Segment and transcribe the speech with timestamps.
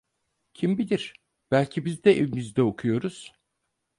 [0.53, 1.15] Kim bilir,
[1.51, 3.33] belki biz de evimizde okuyoruz…